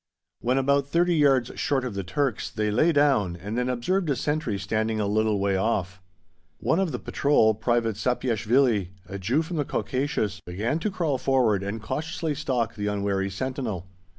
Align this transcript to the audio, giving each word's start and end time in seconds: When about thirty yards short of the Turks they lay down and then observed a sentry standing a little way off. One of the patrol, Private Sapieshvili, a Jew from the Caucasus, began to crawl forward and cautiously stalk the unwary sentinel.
When 0.39 0.57
about 0.57 0.87
thirty 0.87 1.13
yards 1.13 1.51
short 1.59 1.85
of 1.85 1.93
the 1.93 2.03
Turks 2.03 2.49
they 2.49 2.71
lay 2.71 2.91
down 2.91 3.35
and 3.35 3.55
then 3.55 3.69
observed 3.69 4.09
a 4.09 4.15
sentry 4.15 4.57
standing 4.57 4.99
a 4.99 5.05
little 5.05 5.39
way 5.39 5.55
off. 5.55 6.01
One 6.57 6.79
of 6.79 6.91
the 6.91 6.97
patrol, 6.97 7.53
Private 7.53 7.97
Sapieshvili, 7.97 8.87
a 9.05 9.19
Jew 9.19 9.43
from 9.43 9.57
the 9.57 9.63
Caucasus, 9.63 10.39
began 10.43 10.79
to 10.79 10.89
crawl 10.89 11.19
forward 11.19 11.61
and 11.61 11.83
cautiously 11.83 12.33
stalk 12.33 12.73
the 12.73 12.87
unwary 12.87 13.29
sentinel. 13.29 13.85